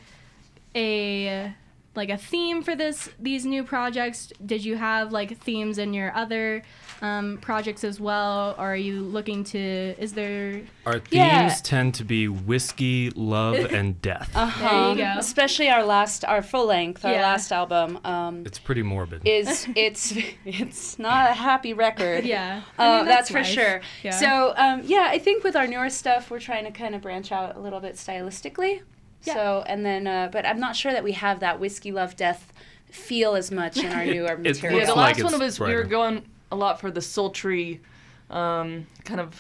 a 0.76 1.54
like 1.96 2.10
a 2.10 2.18
theme 2.18 2.62
for 2.64 2.76
this 2.76 3.10
these 3.20 3.46
new 3.46 3.64
projects? 3.64 4.32
Did 4.46 4.64
you 4.64 4.78
have 4.78 5.12
like 5.12 5.38
themes 5.42 5.78
in 5.78 5.94
your 5.94 6.16
other 6.16 6.64
um, 7.02 7.40
projects 7.40 7.84
as 7.84 8.00
well, 8.00 8.54
or 8.58 8.74
are 8.74 8.76
you 8.76 9.02
looking 9.02 9.44
to? 9.46 9.60
Is 9.98 10.14
there? 10.14 10.62
Our 10.86 11.00
themes 11.00 11.12
Yeah. 11.12 11.56
tend 11.64 11.96
to 11.96 12.04
be 12.04 12.28
whiskey, 12.28 13.10
love, 13.12 13.56
and 13.74 14.00
death. 14.02 14.32
Uh-huh. 14.36 14.70
There 14.70 14.90
you 15.08 15.14
go. 15.14 15.20
Especially 15.20 15.70
our 15.70 15.84
last, 15.84 16.24
our 16.26 16.42
full 16.42 16.68
length, 16.68 17.04
our 17.04 17.12
Yeah. 17.14 17.22
last 17.24 17.52
album. 17.52 18.00
Um, 18.06 18.44
It's 18.46 18.60
pretty 18.60 18.84
morbid. 18.84 19.28
is 19.28 19.68
it's 19.76 20.14
it's 20.46 21.00
not 21.00 21.32
a 21.32 21.34
happy 21.34 21.74
record. 21.74 22.24
Yeah. 22.26 22.62
Uh, 22.78 22.82
I 22.84 22.98
mean, 22.98 23.06
that's, 23.08 23.30
for 23.32 23.40
life. 23.40 23.48
sure. 23.48 23.82
Yeah. 24.04 24.12
So 24.12 24.54
um, 24.58 24.82
yeah, 24.86 25.08
I 25.10 25.18
think 25.18 25.44
with 25.44 25.56
our 25.56 25.66
newer 25.68 25.90
stuff, 25.90 26.30
we're 26.30 26.40
trying 26.40 26.66
to 26.66 26.72
kind 26.72 26.94
of 26.96 27.02
branch 27.02 27.32
out 27.32 27.56
a 27.56 27.60
little 27.60 27.80
bit 27.80 27.96
stylistically. 27.96 28.82
Yeah. 29.24 29.34
So 29.34 29.64
and 29.66 29.86
then, 29.86 30.06
uh, 30.08 30.30
but 30.32 30.46
I'm 30.46 30.60
not 30.60 30.76
sure 30.76 30.92
that 30.92 31.04
we 31.04 31.14
have 31.14 31.40
that 31.40 31.60
whiskey, 31.60 31.92
love, 31.92 32.16
death 32.16 32.54
feel 32.92 33.36
as 33.36 33.50
much 33.52 33.78
in 33.78 33.92
our 33.92 34.06
newer 34.16 34.34
it 34.34 34.40
material. 34.42 34.80
Yeah, 34.80 34.86
looks 34.86 34.94
the 34.94 35.00
like 35.00 35.16
last 35.18 35.24
one 35.24 35.42
it's 35.42 35.60
was 35.60 35.68
we 35.68 35.74
were 35.76 35.84
going 35.84 36.24
a 36.52 36.56
lot 36.56 36.80
for 36.80 36.92
the 36.92 37.02
sultry, 37.02 37.82
um, 38.30 38.86
kind 39.06 39.20
of, 39.20 39.40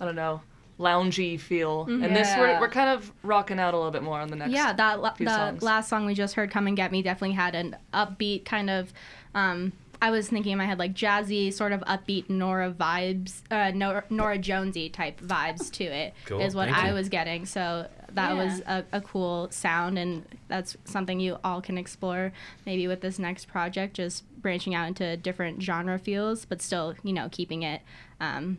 I 0.00 0.04
don't 0.04 0.14
know, 0.16 0.42
loungy 0.78 1.38
feel. 1.40 1.84
And 1.84 2.14
this 2.14 2.28
we're 2.36 2.60
we're 2.60 2.68
kind 2.68 2.90
of 2.90 3.10
rocking 3.22 3.58
out 3.58 3.74
a 3.74 3.76
little 3.76 3.90
bit 3.92 4.02
more 4.02 4.20
on 4.20 4.28
the 4.28 4.36
next. 4.36 4.52
Yeah, 4.52 4.72
that 4.74 5.00
la- 5.00 5.14
few 5.14 5.26
the 5.26 5.34
songs. 5.34 5.62
last 5.62 5.88
song 5.88 6.06
we 6.06 6.14
just 6.14 6.34
heard, 6.34 6.50
"Come 6.50 6.66
and 6.66 6.76
Get 6.76 6.92
Me," 6.92 7.02
definitely 7.02 7.34
had 7.36 7.54
an 7.54 7.76
upbeat 7.92 8.44
kind 8.44 8.70
of. 8.70 8.92
Um, 9.34 9.72
I 10.00 10.12
was 10.12 10.28
thinking 10.28 10.52
in 10.52 10.58
my 10.58 10.64
head 10.66 10.78
like 10.78 10.94
jazzy, 10.94 11.52
sort 11.52 11.72
of 11.72 11.80
upbeat 11.80 12.30
Norah 12.30 12.72
vibes, 12.72 13.42
uh, 13.50 13.72
Norah, 13.74 14.04
Norah 14.10 14.38
Jonesy 14.38 14.88
type 14.88 15.20
vibes 15.20 15.72
to 15.72 15.84
it 15.84 16.14
is 16.14 16.24
Cool, 16.26 16.38
what 16.38 16.68
thank 16.68 16.76
I 16.76 16.88
you. 16.90 16.94
was 16.94 17.08
getting. 17.08 17.44
So 17.46 17.88
that 18.12 18.36
was 18.36 18.60
a, 18.60 18.84
a 18.92 19.00
cool 19.00 19.48
sound, 19.50 19.98
and 19.98 20.24
that's 20.46 20.76
something 20.84 21.18
you 21.18 21.38
all 21.42 21.60
can 21.60 21.76
explore 21.76 22.32
maybe 22.64 22.86
with 22.86 23.00
this 23.00 23.18
next 23.18 23.46
project, 23.48 23.94
just 23.96 24.22
branching 24.40 24.74
out 24.74 24.88
into 24.88 25.16
different 25.16 25.62
genre 25.62 25.98
feels, 25.98 26.44
but 26.44 26.62
still, 26.62 26.94
you 27.02 27.12
know, 27.12 27.28
keeping 27.30 27.62
it 27.62 27.82
um, 28.20 28.58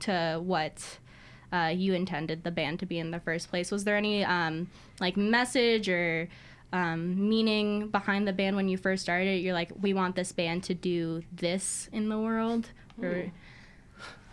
to 0.00 0.40
what 0.42 0.98
uh, 1.52 1.72
you 1.74 1.94
intended 1.94 2.44
the 2.44 2.50
band 2.50 2.78
to 2.80 2.86
be 2.86 2.98
in 2.98 3.10
the 3.10 3.20
first 3.20 3.50
place. 3.50 3.70
Was 3.70 3.84
there 3.84 3.96
any 3.96 4.24
um, 4.24 4.68
like 5.00 5.16
message 5.16 5.88
or 5.88 6.28
um, 6.72 7.28
meaning 7.28 7.88
behind 7.88 8.28
the 8.28 8.32
band 8.32 8.56
when 8.56 8.68
you 8.68 8.76
first 8.76 9.02
started? 9.02 9.42
You're 9.42 9.54
like, 9.54 9.72
we 9.80 9.94
want 9.94 10.16
this 10.16 10.32
band 10.32 10.64
to 10.64 10.74
do 10.74 11.22
this 11.32 11.88
in 11.92 12.08
the 12.08 12.18
world, 12.18 12.70
or 13.02 13.32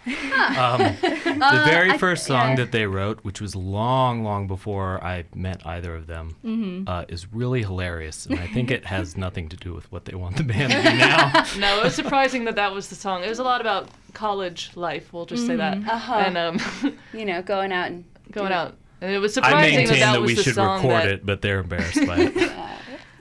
Um, 0.05 0.79
the 1.01 1.61
very 1.65 1.91
I- 1.91 1.97
first 1.97 2.25
song 2.25 2.49
yeah. 2.49 2.55
that 2.57 2.71
they 2.71 2.85
wrote, 2.85 3.19
which 3.23 3.41
was 3.41 3.55
long, 3.55 4.23
long 4.23 4.47
before 4.47 5.03
I 5.03 5.25
met 5.33 5.65
either 5.65 5.95
of 5.95 6.07
them, 6.07 6.35
Mm-hmm. 6.45 6.87
uh, 6.87 7.05
is 7.07 7.31
really 7.33 7.61
hilarious, 7.63 8.25
and 8.25 8.39
I 8.39 8.47
think 8.47 8.69
it 8.71 8.85
has 8.95 9.17
nothing 9.17 9.49
to 9.49 9.55
do 9.57 9.73
with 9.73 9.91
what 9.91 10.05
they 10.05 10.15
want 10.15 10.37
the 10.37 10.43
band 10.43 10.71
to 10.73 10.77
be 10.77 10.83
now. 10.97 11.45
No, 11.57 11.79
it 11.79 11.83
was 11.85 11.95
surprising 11.95 12.45
that 12.45 12.55
that 12.55 12.73
was 12.73 12.89
the 12.89 12.95
song. 12.95 13.23
It 13.23 13.29
was 13.29 13.39
a 13.39 13.43
lot 13.43 13.61
about 13.61 13.89
college 14.13 14.71
life. 14.75 15.11
We'll 15.11 15.25
just 15.25 15.45
say 15.47 15.55
that. 15.55 15.77
Uh-huh. 15.77 16.13
And 16.13 16.37
um, 16.37 16.59
you 17.13 17.25
know, 17.25 17.41
going 17.41 17.71
out 17.71 17.87
and 17.87 18.05
going 18.31 18.51
out. 18.51 18.75
And 19.01 19.11
it 19.13 19.19
was 19.19 19.33
I 19.37 19.41
surprising 19.41 19.75
maintain 19.77 19.87
that 19.87 19.99
that, 19.99 20.11
that, 20.13 20.21
was 20.21 20.27
we 20.29 20.35
the 20.35 20.43
should 20.43 20.55
song 20.55 20.77
record 20.77 20.91
that, 20.91 21.07
it, 21.09 21.25
but 21.25 21.41
they're 21.41 21.59
embarrassed 21.59 22.05
by 22.07 22.17
it. 22.19 22.51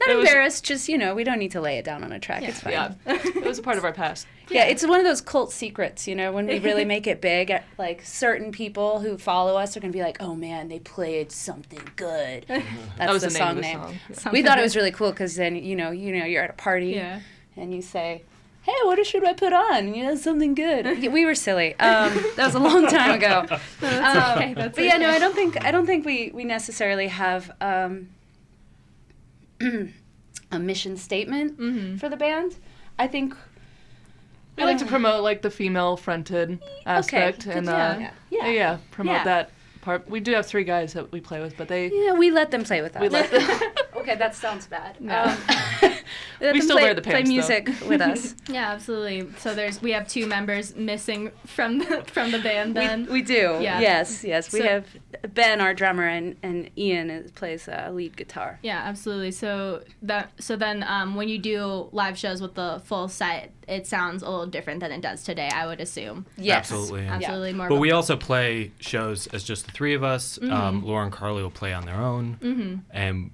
Not 0.06 0.14
It 0.14 0.18
was- 0.18 0.28
embarrassed. 0.28 0.64
Just 0.64 0.88
you 0.88 0.98
know, 0.98 1.14
we 1.14 1.24
don't 1.24 1.38
need 1.38 1.52
to 1.52 1.60
lay 1.60 1.78
it 1.78 1.84
down 1.84 2.04
on 2.04 2.12
a 2.12 2.18
track. 2.18 2.42
It's 2.42 2.60
fine. 2.60 2.72
Yeah, 2.72 2.94
it 3.06 3.44
was 3.44 3.58
a 3.58 3.62
part 3.62 3.78
of 3.78 3.84
our 3.84 3.92
past. 3.92 4.26
Yeah, 4.50 4.64
it's 4.64 4.86
one 4.86 5.00
of 5.00 5.06
those 5.06 5.22
cult 5.22 5.52
secrets, 5.52 6.06
you 6.06 6.14
know, 6.14 6.30
when 6.30 6.46
we 6.46 6.58
really 6.58 6.84
make 6.94 7.06
it 7.06 7.22
big, 7.22 7.50
uh, 7.50 7.60
like 7.78 8.02
certain 8.04 8.52
people 8.52 9.00
who 9.00 9.16
follow 9.16 9.56
us 9.56 9.74
are 9.74 9.80
going 9.80 9.90
to 9.90 9.96
be 9.96 10.02
like, 10.02 10.18
oh 10.20 10.34
man, 10.34 10.68
they 10.68 10.80
played 10.80 11.32
something 11.32 11.80
good. 11.96 12.44
That's 12.46 12.64
That 12.98 13.10
was 13.10 13.22
the, 13.22 13.28
the, 13.28 13.38
name 13.38 13.40
song 13.40 13.50
of 13.50 13.56
the 13.56 13.62
name. 13.62 13.80
song. 13.80 13.98
Yeah. 14.10 14.30
We 14.32 14.42
thought 14.42 14.58
it 14.58 14.62
was 14.62 14.76
really 14.76 14.90
cool 14.90 15.12
because 15.12 15.34
then, 15.36 15.56
you 15.56 15.74
know, 15.74 15.92
you 15.92 16.12
know, 16.14 16.26
you're 16.26 16.44
at 16.44 16.50
a 16.50 16.52
party 16.52 16.88
yeah. 16.88 17.20
and 17.56 17.74
you 17.74 17.80
say, 17.80 18.22
hey, 18.64 18.74
what 18.84 19.04
should 19.06 19.24
I 19.24 19.32
put 19.32 19.54
on? 19.54 19.94
You 19.94 20.04
know, 20.04 20.16
something 20.16 20.54
good. 20.54 21.10
We 21.10 21.24
were 21.24 21.34
silly. 21.34 21.72
Um, 21.80 22.12
that 22.36 22.44
was 22.44 22.54
a 22.54 22.58
long 22.58 22.86
time 22.86 23.12
ago. 23.12 23.46
Um, 23.48 23.58
okay, 23.80 24.54
that's 24.54 24.76
but 24.76 24.84
yeah, 24.84 24.98
no. 24.98 25.08
I 25.08 25.18
don't 25.18 25.34
think 25.34 25.64
I 25.64 25.70
don't 25.70 25.86
think 25.86 26.04
we 26.04 26.30
we 26.34 26.44
necessarily 26.44 27.08
have 27.08 27.50
um, 27.60 28.08
a 30.50 30.58
mission 30.58 30.96
statement 30.96 31.58
Mm-hmm. 31.58 31.96
for 31.96 32.08
the 32.08 32.16
band. 32.16 32.56
I 32.98 33.06
think 33.08 33.34
We 34.56 34.64
like 34.64 34.78
to 34.78 34.86
promote 34.86 35.22
like 35.24 35.42
the 35.42 35.50
female 35.50 35.96
fronted 35.96 36.62
aspect 36.86 37.46
and 37.46 37.68
uh, 37.68 37.96
yeah, 38.00 38.10
yeah. 38.30 38.48
yeah. 38.48 38.78
promote 38.92 39.16
Yeah. 39.16 39.24
that 39.24 39.50
part. 39.80 40.08
We 40.08 40.20
do 40.20 40.32
have 40.32 40.46
three 40.46 40.64
guys 40.64 40.92
that 40.92 41.10
we 41.12 41.20
play 41.20 41.40
with, 41.40 41.56
but 41.56 41.68
they 41.68 41.90
Yeah, 41.90 42.12
we 42.12 42.30
let 42.30 42.50
them 42.50 42.62
play 42.64 42.80
with 42.82 42.94
us. 42.96 43.02
we 43.02 43.08
let 43.08 43.30
them. 43.30 43.42
okay, 43.96 44.14
that 44.16 44.34
sounds 44.34 44.66
bad. 44.66 45.00
No. 45.00 45.22
Um, 45.24 45.36
let 46.40 46.52
We 46.54 46.60
them 46.60 46.60
still 46.62 46.76
play, 46.76 46.82
wear 46.84 46.94
the 46.94 47.02
play 47.02 47.12
pants, 47.14 47.28
though. 47.30 47.34
music 47.34 47.70
with 47.88 48.00
us. 48.00 48.34
Yeah, 48.48 48.70
absolutely. 48.72 49.28
So 49.38 49.54
there's 49.54 49.82
we 49.82 49.90
have 49.92 50.06
two 50.06 50.26
members 50.26 50.74
missing 50.76 51.32
from 51.46 51.78
the 51.80 52.04
from 52.06 52.30
the 52.30 52.38
band. 52.38 52.76
Then 52.76 53.06
we, 53.06 53.12
we 53.14 53.22
do. 53.22 53.58
Yeah. 53.60 53.80
Yes, 53.80 54.22
yes. 54.24 54.52
We 54.52 54.60
So- 54.60 54.68
have 54.68 54.86
Ben, 55.32 55.60
our 55.60 55.72
drummer, 55.74 56.06
and, 56.06 56.36
and 56.42 56.70
Ian 56.76 57.10
is, 57.10 57.30
plays 57.30 57.68
uh, 57.68 57.90
lead 57.92 58.16
guitar. 58.16 58.58
Yeah, 58.62 58.78
absolutely. 58.78 59.30
So 59.30 59.82
that 60.02 60.30
so 60.38 60.56
then 60.56 60.82
um, 60.82 61.14
when 61.14 61.28
you 61.28 61.38
do 61.38 61.88
live 61.92 62.18
shows 62.18 62.40
with 62.42 62.54
the 62.54 62.82
full 62.84 63.08
set, 63.08 63.50
it 63.66 63.86
sounds 63.86 64.22
a 64.22 64.28
little 64.30 64.46
different 64.46 64.80
than 64.80 64.92
it 64.92 65.00
does 65.00 65.22
today. 65.24 65.48
I 65.48 65.66
would 65.66 65.80
assume. 65.80 66.26
Yes. 66.36 66.70
Absolutely. 66.70 67.04
yeah. 67.04 67.14
Absolutely 67.14 67.52
more. 67.52 67.68
But 67.68 67.76
of 67.76 67.80
we 67.80 67.90
also 67.92 68.16
play 68.16 68.72
shows 68.80 69.26
as 69.28 69.44
just 69.44 69.66
the 69.66 69.72
three 69.72 69.94
of 69.94 70.02
us. 70.04 70.38
Mm-hmm. 70.38 70.52
Um, 70.52 70.84
Laura 70.84 71.04
and 71.04 71.12
Carly 71.12 71.42
will 71.42 71.50
play 71.50 71.72
on 71.72 71.84
their 71.86 71.96
own, 72.00 72.82
and 72.90 73.30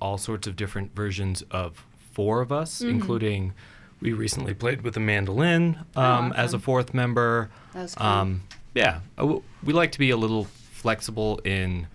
all 0.00 0.18
sorts 0.18 0.46
of 0.46 0.56
different 0.56 0.94
versions 0.94 1.42
of 1.50 1.84
four 2.12 2.40
of 2.40 2.52
us, 2.52 2.80
Mm-hmm. 2.80 2.90
including 2.90 3.52
we 4.00 4.12
recently 4.12 4.52
played 4.54 4.82
with 4.82 4.96
a 4.96 5.00
mandolin 5.00 5.78
um, 5.96 6.32
as 6.32 6.52
a 6.52 6.58
fourth 6.58 6.92
member. 6.92 7.50
That 7.72 7.82
was 7.82 7.94
cool. 7.94 8.06
Um, 8.06 8.42
yeah, 8.74 9.00
uh, 9.16 9.38
we 9.62 9.72
like 9.72 9.92
to 9.92 9.98
be 9.98 10.10
a 10.10 10.16
little 10.16 10.46
flexible 10.94 11.38
in 11.46 11.86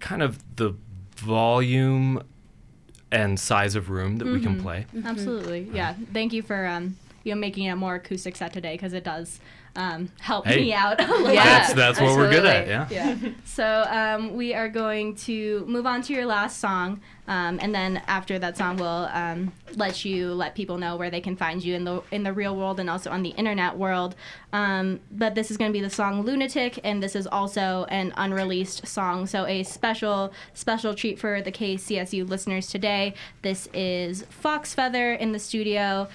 kind 0.00 0.22
of 0.22 0.38
the 0.56 0.74
volume 1.16 2.22
and 3.12 3.38
size 3.38 3.74
of 3.76 3.90
room 3.90 4.16
that 4.16 4.24
we 4.24 4.38
Mm-hmm. 4.40 4.42
can 4.54 4.60
play. 4.62 4.86
Absolutely. 5.04 5.68
Yeah. 5.72 5.94
Thank 6.14 6.32
you 6.32 6.40
for 6.42 6.64
um, 6.66 6.96
you 7.24 7.34
know 7.34 7.38
making 7.38 7.64
it 7.64 7.72
a 7.72 7.76
more 7.76 7.96
acoustic 7.96 8.36
set 8.36 8.54
today 8.54 8.72
because 8.72 8.94
it 8.94 9.04
does 9.04 9.38
um, 9.76 10.10
help 10.20 10.46
Hey. 10.46 10.60
me 10.62 10.72
out 10.72 11.00
a 11.00 11.06
little. 11.06 11.32
Yeah. 11.32 11.44
that's 11.44 11.72
that's 11.74 12.00
what 12.00 12.16
we're 12.16 12.30
good 12.30 12.46
at. 12.46 12.66
Yeah. 12.66 12.88
yeah. 12.90 13.16
So 13.44 13.84
um, 13.88 14.34
we 14.34 14.54
are 14.54 14.68
going 14.68 15.16
to 15.16 15.64
move 15.66 15.86
on 15.86 16.02
to 16.02 16.12
your 16.12 16.26
last 16.26 16.58
song, 16.60 17.00
um, 17.28 17.58
and 17.60 17.74
then 17.74 18.02
after 18.06 18.38
that 18.38 18.56
song, 18.56 18.76
we'll 18.76 19.08
um, 19.12 19.52
let 19.76 20.04
you 20.04 20.32
let 20.34 20.54
people 20.54 20.78
know 20.78 20.96
where 20.96 21.10
they 21.10 21.20
can 21.20 21.36
find 21.36 21.64
you 21.64 21.74
in 21.74 21.84
the 21.84 22.02
in 22.12 22.22
the 22.22 22.32
real 22.32 22.54
world 22.56 22.78
and 22.80 22.88
also 22.88 23.10
on 23.10 23.22
the 23.22 23.30
internet 23.30 23.76
world. 23.76 24.14
Um, 24.52 25.00
but 25.10 25.34
this 25.34 25.50
is 25.50 25.56
going 25.56 25.70
to 25.70 25.72
be 25.72 25.80
the 25.82 25.90
song 25.90 26.22
"Lunatic," 26.22 26.78
and 26.84 27.02
this 27.02 27.16
is 27.16 27.26
also 27.26 27.84
an 27.88 28.12
unreleased 28.16 28.86
song, 28.86 29.26
so 29.26 29.44
a 29.46 29.62
special 29.64 30.32
special 30.52 30.94
treat 30.94 31.18
for 31.18 31.42
the 31.42 31.50
KCSU 31.52 32.28
listeners 32.28 32.68
today. 32.68 33.14
This 33.42 33.68
is 33.74 34.22
Fox 34.30 34.72
Feather 34.74 35.12
in 35.14 35.32
the 35.32 35.38
studio. 35.40 36.08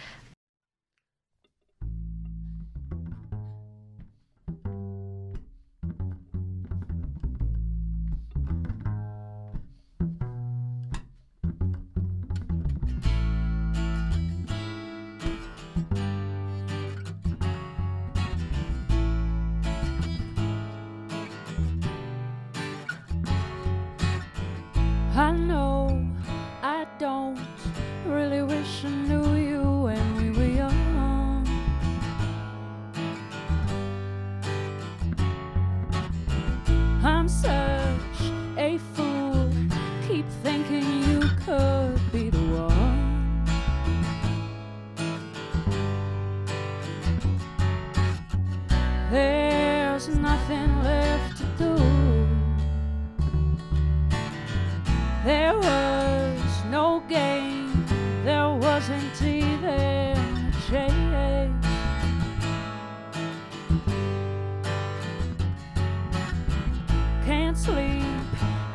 Can't 67.50 67.58
sleep 67.58 68.06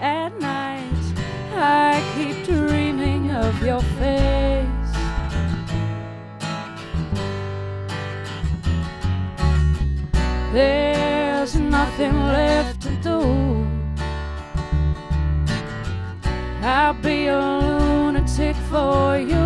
at 0.00 0.30
night, 0.40 1.14
I 1.52 2.02
keep 2.16 2.44
dreaming 2.44 3.30
of 3.30 3.62
your 3.62 3.80
face. 4.00 4.92
There's 10.52 11.54
nothing 11.54 12.14
left 12.18 12.82
to 12.82 12.90
do. 12.96 13.64
I'll 16.60 16.94
be 16.94 17.28
a 17.28 17.38
lunatic 17.38 18.56
for 18.68 19.16
you. 19.18 19.43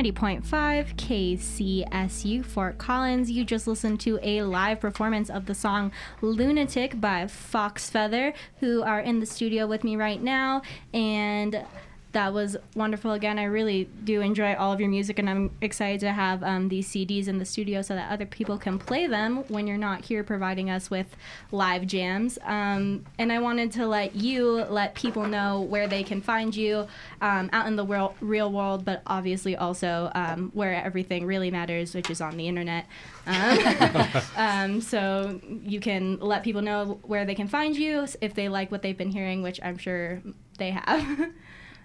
90.5 0.00 0.96
KCSU 0.96 2.42
Fort 2.42 2.78
Collins. 2.78 3.30
You 3.30 3.44
just 3.44 3.66
listened 3.66 4.00
to 4.00 4.18
a 4.22 4.40
live 4.40 4.80
performance 4.80 5.28
of 5.28 5.44
the 5.44 5.54
song 5.54 5.92
Lunatic 6.22 6.98
by 7.02 7.26
Fox 7.26 7.90
Feather, 7.90 8.32
who 8.60 8.82
are 8.82 9.00
in 9.00 9.20
the 9.20 9.26
studio 9.26 9.66
with 9.66 9.84
me 9.84 9.96
right 9.96 10.22
now. 10.22 10.62
And 10.94 11.66
that 12.12 12.34
was 12.34 12.56
wonderful. 12.74 13.12
Again, 13.12 13.38
I 13.38 13.44
really 13.44 13.88
do 14.04 14.20
enjoy 14.20 14.54
all 14.54 14.72
of 14.72 14.80
your 14.80 14.88
music, 14.88 15.18
and 15.18 15.30
I'm 15.30 15.50
excited 15.60 16.00
to 16.00 16.12
have 16.12 16.42
um, 16.42 16.68
these 16.68 16.88
CDs 16.88 17.28
in 17.28 17.38
the 17.38 17.44
studio 17.44 17.82
so 17.82 17.94
that 17.94 18.10
other 18.10 18.26
people 18.26 18.58
can 18.58 18.78
play 18.78 19.06
them 19.06 19.44
when 19.48 19.66
you're 19.68 19.78
not 19.78 20.04
here 20.04 20.24
providing 20.24 20.70
us 20.70 20.90
with 20.90 21.06
live 21.52 21.86
jams. 21.86 22.38
Um, 22.42 23.04
and 23.18 23.32
I 23.32 23.38
wanted 23.38 23.70
to 23.72 23.86
let 23.86 24.16
you 24.16 24.64
let 24.64 24.94
people 24.94 25.24
know 25.26 25.60
where 25.60 25.86
they 25.86 26.02
can 26.02 26.20
find 26.20 26.54
you 26.54 26.88
um, 27.20 27.48
out 27.52 27.68
in 27.68 27.76
the 27.76 27.84
world, 27.84 28.14
real 28.20 28.50
world, 28.50 28.84
but 28.84 29.02
obviously 29.06 29.54
also 29.54 30.10
um, 30.14 30.50
where 30.52 30.74
everything 30.74 31.26
really 31.26 31.50
matters, 31.50 31.94
which 31.94 32.10
is 32.10 32.20
on 32.20 32.36
the 32.36 32.48
internet. 32.48 32.86
Um, 33.26 34.08
um, 34.36 34.80
so 34.80 35.40
you 35.44 35.78
can 35.78 36.18
let 36.18 36.42
people 36.42 36.62
know 36.62 36.98
where 37.02 37.24
they 37.24 37.36
can 37.36 37.46
find 37.46 37.76
you 37.76 38.06
if 38.20 38.34
they 38.34 38.48
like 38.48 38.72
what 38.72 38.82
they've 38.82 38.98
been 38.98 39.12
hearing, 39.12 39.42
which 39.42 39.60
I'm 39.62 39.78
sure 39.78 40.22
they 40.58 40.72
have. 40.72 41.30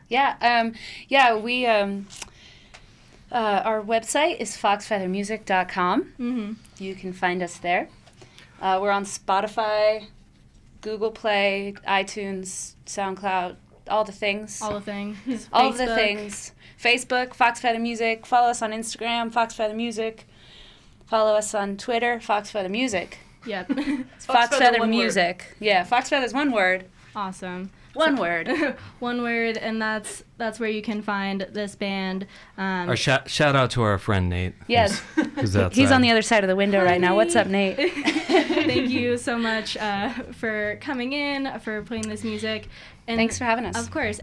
Yeah, 0.10 0.36
um, 0.42 0.74
yeah, 1.08 1.36
we 1.36 1.66
um, 1.66 2.08
uh, 3.32 3.62
our 3.66 3.82
website 3.82 4.40
is 4.40 4.56
foxfeathermusic.com. 4.56 6.04
mm-hmm. 6.04 6.54
You 6.78 6.96
can 6.96 7.14
find 7.14 7.42
us 7.42 7.58
there. 7.58 7.90
Uh, 8.62 8.80
we're 8.82 8.92
on 8.92 9.04
Spotify, 9.06 10.08
Google 10.82 11.12
Play, 11.12 11.74
iTunes, 11.88 12.74
SoundCloud, 12.86 13.56
all 13.90 14.04
the 14.04 14.12
things. 14.12 14.62
All 14.62 14.74
the 14.74 14.82
things. 14.82 15.50
all 15.54 15.72
the 15.72 15.88
things. 15.88 16.52
Facebook, 16.82 17.34
Fox 17.34 17.60
Feather 17.60 17.80
Music. 17.80 18.26
Follow 18.26 18.50
us 18.50 18.62
on 18.62 18.72
Instagram, 18.72 19.32
Fox 19.32 19.54
Feather 19.54 19.76
Music. 19.76 20.28
Follow 21.06 21.36
us 21.36 21.54
on 21.54 21.78
Twitter, 21.78 22.20
Fox 22.20 22.52
Feather 22.52 22.70
Music. 22.70 23.20
Yep. 23.46 23.68
Fox 23.68 24.26
Fox, 24.26 24.50
Feather, 24.50 24.66
Feather, 24.66 24.80
one 24.80 24.90
word. 24.90 24.98
Music. 24.98 25.56
Yeah, 25.60 25.84
Fox 25.84 26.10
Feather 26.10 26.26
is 26.26 26.34
one 26.34 26.52
word. 26.52 26.86
awesome. 27.16 27.70
One 27.96 28.16
word. 28.18 28.48
One 29.00 29.22
word, 29.22 29.58
and 29.58 29.82
that's 29.82 30.24
that's 30.38 30.60
where 30.60 30.70
you 30.70 30.82
can 30.82 31.02
find 31.02 31.48
this 31.52 31.76
band. 31.76 32.28
Um, 32.58 32.90
Our 32.90 32.96
shout 32.96 33.30
shout 33.30 33.56
out 33.56 33.72
to 33.72 33.82
our 33.82 33.98
friend 33.98 34.30
Nate. 34.30 34.54
Yes. 34.68 35.00
who's- 35.16 35.54
who's. 35.54 35.56
He's 35.76 35.92
on 35.92 36.02
the 36.02 36.12
other 36.12 36.22
side 36.22 36.44
of 36.44 36.48
the 36.50 36.56
window 36.56 36.84
right 36.84 37.00
now. 37.02 37.16
What's 37.16 37.36
up, 37.36 37.48
Nate. 37.48 37.78
Nate? 37.78 37.92
Thank 38.28 38.90
you 38.90 39.18
so 39.18 39.38
much 39.38 39.78
uh, 39.78 40.10
for 40.34 40.78
coming 40.82 41.14
in, 41.14 41.60
for 41.60 41.82
playing 41.84 42.10
this 42.10 42.24
music. 42.24 42.68
And 43.08 43.18
Thanks 43.18 43.38
for 43.38 43.44
having 43.46 43.66
us. 43.66 43.78
Of 43.78 43.92
course. 43.92 44.20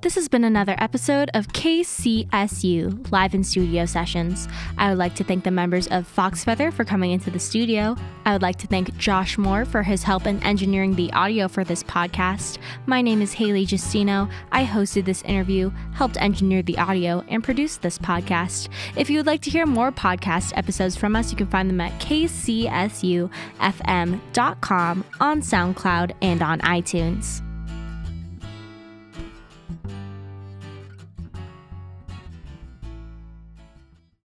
This 0.00 0.14
has 0.14 0.28
been 0.28 0.44
another 0.44 0.76
episode 0.78 1.28
of 1.34 1.48
KCSU 1.48 3.10
Live 3.10 3.34
in 3.34 3.42
Studio 3.42 3.84
Sessions. 3.84 4.46
I 4.76 4.90
would 4.90 4.98
like 4.98 5.16
to 5.16 5.24
thank 5.24 5.42
the 5.42 5.50
members 5.50 5.88
of 5.88 6.06
Fox 6.06 6.44
Feather 6.44 6.70
for 6.70 6.84
coming 6.84 7.10
into 7.10 7.32
the 7.32 7.40
studio. 7.40 7.96
I 8.24 8.30
would 8.32 8.42
like 8.42 8.58
to 8.58 8.68
thank 8.68 8.96
Josh 8.96 9.36
Moore 9.36 9.64
for 9.64 9.82
his 9.82 10.04
help 10.04 10.24
in 10.28 10.40
engineering 10.44 10.94
the 10.94 11.12
audio 11.14 11.48
for 11.48 11.64
this 11.64 11.82
podcast. 11.82 12.58
My 12.86 13.02
name 13.02 13.20
is 13.20 13.32
Haley 13.32 13.66
Justino. 13.66 14.30
I 14.52 14.64
hosted 14.64 15.04
this 15.04 15.22
interview, 15.22 15.72
helped 15.94 16.16
engineer 16.18 16.62
the 16.62 16.78
audio, 16.78 17.24
and 17.26 17.42
produced 17.42 17.82
this 17.82 17.98
podcast. 17.98 18.68
If 18.96 19.10
you 19.10 19.18
would 19.18 19.26
like 19.26 19.42
to 19.42 19.50
hear 19.50 19.66
more 19.66 19.90
podcast 19.90 20.56
episodes 20.56 20.94
from 20.94 21.16
us, 21.16 21.32
you 21.32 21.36
can 21.36 21.48
find 21.48 21.68
them 21.68 21.80
at 21.80 22.00
kcsufm.com 22.00 23.30
on 25.20 25.40
SoundCloud 25.40 26.12
and 26.22 26.40
on 26.40 26.60
iTunes. 26.60 27.47